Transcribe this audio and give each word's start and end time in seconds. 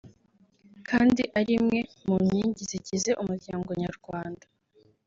kandi 0.89 1.21
ari 1.39 1.51
imwe 1.59 1.79
mu 2.05 2.15
nkingi 2.25 2.61
zigize 2.69 3.09
Umuryango 3.21 3.69
nyarwanda” 3.81 4.45